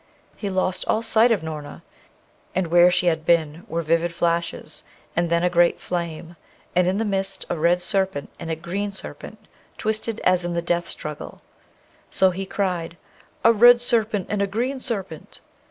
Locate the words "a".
5.43-5.47, 7.51-7.55, 8.49-8.55, 13.43-13.53, 14.41-14.47